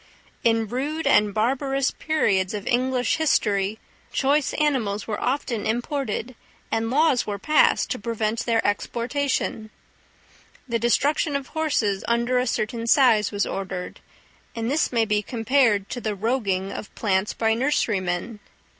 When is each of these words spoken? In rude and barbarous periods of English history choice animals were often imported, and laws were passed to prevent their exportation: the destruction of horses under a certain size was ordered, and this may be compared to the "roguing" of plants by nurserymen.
In 0.43 0.67
rude 0.67 1.05
and 1.05 1.31
barbarous 1.31 1.91
periods 1.91 2.55
of 2.55 2.65
English 2.65 3.17
history 3.17 3.77
choice 4.11 4.51
animals 4.55 5.05
were 5.05 5.21
often 5.21 5.63
imported, 5.67 6.33
and 6.71 6.89
laws 6.89 7.27
were 7.27 7.37
passed 7.37 7.91
to 7.91 7.99
prevent 7.99 8.39
their 8.47 8.65
exportation: 8.65 9.69
the 10.67 10.79
destruction 10.79 11.35
of 11.35 11.49
horses 11.49 12.03
under 12.07 12.39
a 12.39 12.47
certain 12.47 12.87
size 12.87 13.31
was 13.31 13.45
ordered, 13.45 13.99
and 14.55 14.71
this 14.71 14.91
may 14.91 15.05
be 15.05 15.21
compared 15.21 15.87
to 15.91 16.01
the 16.01 16.15
"roguing" 16.15 16.71
of 16.71 16.89
plants 16.95 17.35
by 17.35 17.53
nurserymen. 17.53 18.39